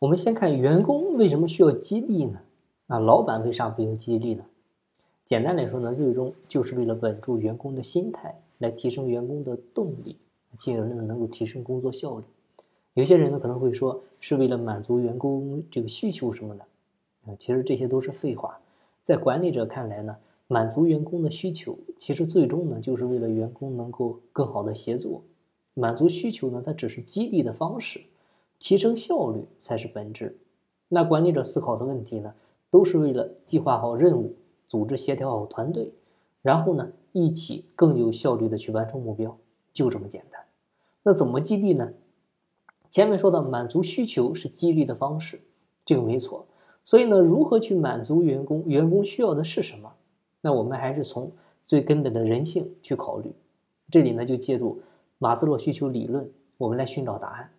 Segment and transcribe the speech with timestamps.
[0.00, 2.40] 我们先看员工为什么需要激励呢？
[2.86, 4.42] 啊，老板为啥不用激励呢？
[5.26, 10.16] 简单来说呢，最终就是为了稳住员工的心态，来提升员工的动力，
[10.56, 12.24] 进而呢能够提升工作效率。
[12.94, 16.64] 有些人呢可能会说，是为了满足员工这个需求什么的，
[17.26, 18.58] 啊，其实这些都是废话。
[19.02, 25.22] 在管理者看来呢，满足员工的需求，其实最终呢就是为了员工能够更好的协作。
[25.74, 28.00] 满足需求呢，它只是激励的方式，
[28.60, 30.38] 提升效率才是本质。
[30.88, 32.32] 那管理者思考的问题呢，
[32.70, 34.36] 都是为了计划好任务，
[34.68, 35.92] 组织协调好团队，
[36.42, 39.36] 然后呢一起更有效率的去完成目标，
[39.72, 40.40] 就这么简单。
[41.02, 41.92] 那怎么激励呢？
[42.90, 45.40] 前面说的满足需求是激励的方式，
[45.84, 46.46] 这个没错。
[46.82, 48.64] 所以呢，如何去满足员工？
[48.66, 49.92] 员工需要的是什么？
[50.40, 51.30] 那我们还是从
[51.64, 53.32] 最根本的人性去考虑。
[53.90, 54.80] 这里呢，就借助
[55.18, 57.50] 马斯洛需求理论，我们来寻找答案。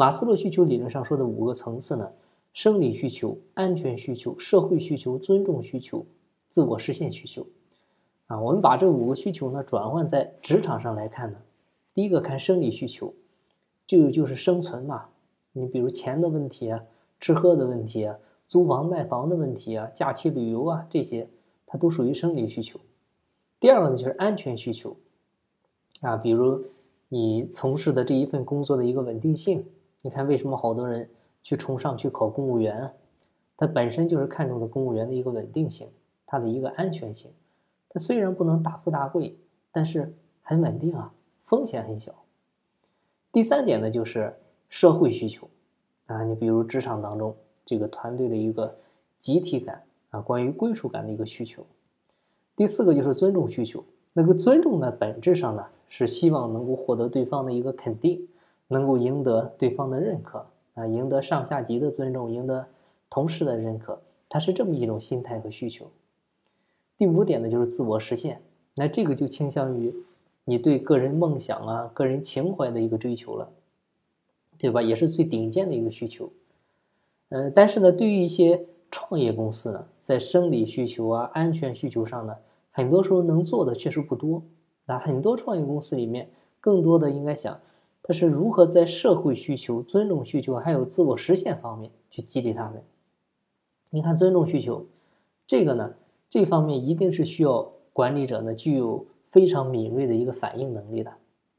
[0.00, 2.10] 马斯洛需求理论上说的五个层次呢：
[2.54, 6.06] 生理需求、安全需求、社会需求、尊重需求、
[6.48, 7.46] 自我实现需求。
[8.26, 11.36] 啊，我们把这五个需求呢转换在职场上来看呢，
[11.92, 13.12] 第一个看生理需求。
[13.86, 15.10] 就就是生存嘛，
[15.52, 16.82] 你比如钱的问题啊，
[17.18, 18.16] 吃喝的问题啊，
[18.48, 21.28] 租房卖房的问题啊，假期旅游啊，这些
[21.66, 22.80] 它都属于生理需求。
[23.58, 24.96] 第二个呢就是安全需求，
[26.00, 26.64] 啊，比如
[27.10, 29.62] 你从事的这一份工作的一个稳定性。
[30.02, 31.08] 你看为什么好多人
[31.42, 32.80] 去冲上去考公务员？
[32.80, 32.92] 啊？
[33.56, 35.88] 他本身就是看重的公务员的一个稳定性，
[36.26, 37.30] 它的一个安全性。
[37.90, 39.36] 它虽然不能大富大贵，
[39.70, 41.12] 但是很稳定啊，
[41.44, 42.14] 风险很小。
[43.30, 44.34] 第三点呢，就是
[44.68, 45.48] 社会需求，
[46.06, 48.74] 啊，你比如职场当中这个团队的一个
[49.18, 51.66] 集体感啊，关于归属感的一个需求。
[52.56, 53.84] 第四个就是尊重需求，
[54.14, 58.26] 那个尊重呢，本质上呢是希望能够获得对方的一个肯定，
[58.70, 62.66] 能够赢得对方的认可啊，赢得上下级的尊重，赢得
[63.10, 65.90] 同事的认可，它是这么一种心态和需求。
[66.96, 68.40] 第五点呢，就是自我实现，
[68.76, 69.94] 那这个就倾向于。
[70.44, 73.50] 你对个人梦想啊、个人情怀的一个追求了，
[74.58, 74.82] 对吧？
[74.82, 76.32] 也是最顶尖的一个需求。
[77.28, 82.36] 嗯，但是呢，对于一些创业公司呢，在生理需求啊、安全需求上呢，
[82.72, 84.42] 很多时候能做的确实不多。
[84.86, 86.28] 那很多创业公司里面，
[86.58, 87.60] 更多的应该想，
[88.02, 92.82] 他是如何在社会需求、尊重需求还有自我实现方面去激励他们。
[93.90, 94.86] 你看，尊重需求
[95.46, 95.94] 这个呢，
[96.28, 99.06] 这方面一定是需要管理者呢具有。
[99.32, 101.12] 非常敏锐的一个反应能力的，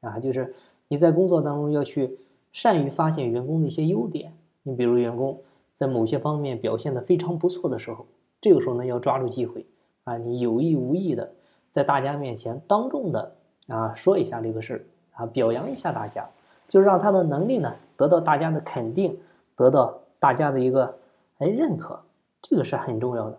[0.00, 0.54] 啊，就是
[0.88, 2.18] 你在工作当中要去
[2.50, 4.32] 善于发现员工的一些优点。
[4.62, 5.42] 你比如员工
[5.74, 8.06] 在某些方面表现的非常不错的时候，
[8.40, 9.66] 这个时候呢要抓住机会，
[10.04, 11.30] 啊，你有意无意的
[11.70, 14.84] 在大家面前当众的啊说一下这个事儿，
[15.18, 16.24] 啊，表扬一下大家，
[16.68, 19.18] 就让他的能力呢得到大家的肯定，
[19.56, 20.94] 得到大家的一个
[21.38, 21.98] 哎认可，
[22.40, 23.36] 这个是很重要的。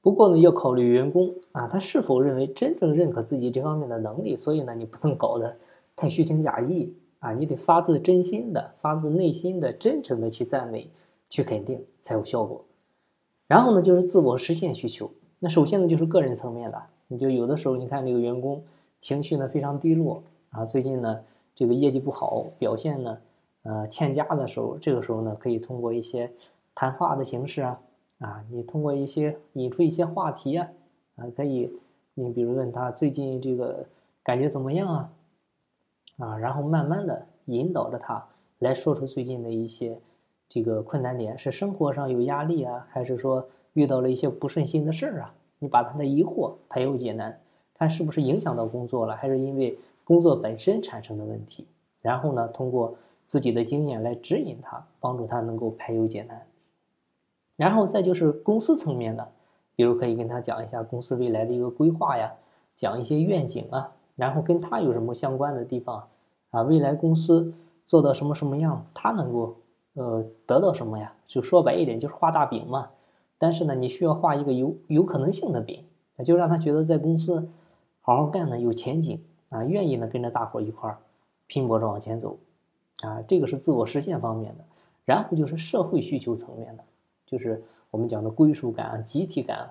[0.00, 4.36] 不过呢，要考虑员工啊，他是否认为真正认可自己这方面的能力。
[4.36, 5.56] 所以呢，你不能搞得
[5.96, 10.88] 太虚情假意啊，你得发自真心的、发自内心的、真诚的去赞美、
[11.28, 12.64] 去肯定，才有效果。
[13.48, 15.10] 然后呢，就是自我实现需求。
[15.40, 18.62] 那首先呢，就是个人层面的，你就有的时候，你看这个员工
[19.00, 20.22] 情绪呢非常低落
[20.56, 21.20] 啊，最近呢
[21.54, 23.18] 这个业绩不好，表现呢
[23.62, 26.32] 呃欠佳的时候，这个时候呢可以通过一些
[26.74, 27.80] 谈话的形式啊。
[28.18, 30.66] 啊，你通过一些引出一些话题啊，
[31.16, 31.70] 啊，可以，
[32.14, 33.84] 你比如问他最近这个
[34.22, 35.12] 感觉怎么样啊，
[36.16, 38.26] 啊，然后慢慢的引导着他
[38.58, 39.98] 来说出最近的一些
[40.48, 45.34] 这个困难点，是生活上有压力啊，还是说遇到了一些不顺心的事儿啊？
[45.58, 47.38] 你把他的疑惑排忧解难，
[47.74, 51.66] 看是不是影响到工作了，还是因为工作本身产生的问题？
[52.00, 52.94] 然后呢，通过
[53.26, 56.46] 自己的经验来指引他，帮助他能够排忧解难。
[57.56, 59.28] 然后再就是公司层面的，
[59.74, 62.32] 比如可以跟他讲一下公司未来的一个规划呀，
[62.76, 66.06] 讲一些愿景啊，然后跟他有什么相关的地方
[66.50, 67.52] 啊，未来公司
[67.84, 69.56] 做到什么什么样，他能够
[69.94, 71.12] 呃得到什么呀？
[71.26, 72.90] 就说白一点，就是画大饼嘛。
[73.38, 75.84] 但是呢，你需要画一个有有可能性的饼，
[76.24, 77.48] 就让他觉得在公司
[78.00, 80.98] 好好干呢有前景啊，愿意呢跟着大伙一块儿
[81.46, 82.38] 拼搏着往前走
[83.02, 84.64] 啊，这个是自我实现方面的。
[85.04, 86.82] 然后就是社会需求层面的。
[87.26, 89.70] 就是我们讲的归属感啊、集体感，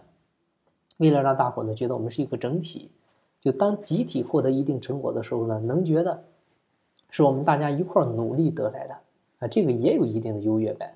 [0.98, 2.90] 为了让大伙呢觉得我们是一个整体，
[3.42, 6.24] 就当集体获得一定成果的时候呢，能觉得
[7.10, 8.98] 是我们大家一块儿努力得来的
[9.40, 10.96] 啊，这个也有一定的优越感。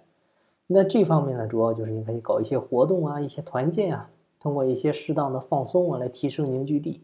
[0.67, 4.09] 那这方面呢，主要就是你可以搞一些活动啊、一些团建啊，
[4.39, 7.01] 通过一些适当的放松啊来提升凝聚力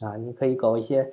[0.00, 1.12] 啊，你可以搞一些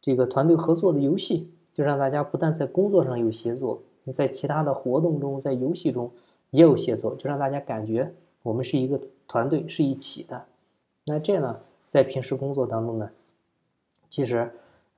[0.00, 6.10] 这个团队合作的游戏，就让大家不但在工作上有协作，你在其他的活动中，在游戏中
[6.50, 8.12] 也有协作，就让大家感觉
[8.42, 10.42] 我们是一个团队，是一起的。
[11.06, 13.10] 那这呢，在平时工作当中呢，
[14.08, 14.50] 其实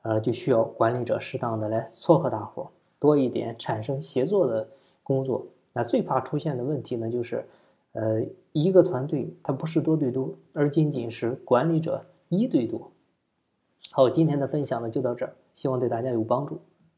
[0.03, 2.69] 呃就需要管理者适当的来撮合大伙，
[2.99, 4.69] 多一点产生协作的
[5.03, 5.47] 工作。
[5.73, 7.47] 那最怕出现的问题呢，就是
[7.93, 12.91] 呃一个团队它不是多对多，而仅仅是管理者一对多。
[13.95, 16.59] 好，今天的分享呢就到这儿，希望对大家有帮助。